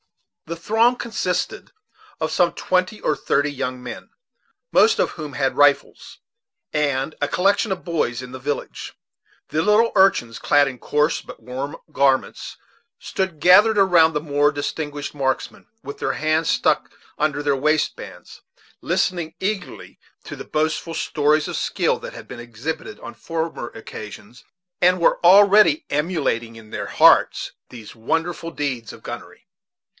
[0.47, 1.71] The throng consisted
[2.19, 4.09] of some twenty or thirty young men,
[4.73, 6.17] most of whom had rifles,
[6.73, 8.93] and a collection of all the boys in the village.
[9.49, 12.57] The little urchins, clad in coarse but warm garments,
[12.99, 18.41] stood gathered around the more distinguished marksmen, with their hands stuck under their waistbands,
[18.81, 24.43] listening eagerly to the boastful stories of skill that had been exhibited on former occasions,
[24.81, 29.47] and were already emulating in their hearts these wonderful deeds in gunnery.